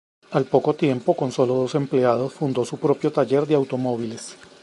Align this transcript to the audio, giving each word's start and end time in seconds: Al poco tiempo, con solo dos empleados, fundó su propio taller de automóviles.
Al 0.31 0.45
poco 0.45 0.73
tiempo, 0.73 1.13
con 1.15 1.31
solo 1.31 1.53
dos 1.53 1.75
empleados, 1.75 2.33
fundó 2.33 2.65
su 2.65 2.79
propio 2.79 3.11
taller 3.11 3.45
de 3.45 3.53
automóviles. 3.53 4.35